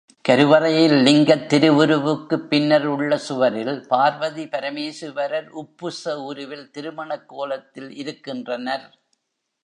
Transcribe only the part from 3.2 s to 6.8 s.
சுவரில் பார்வதி பரமேசுவரர் உப்புச உருவில்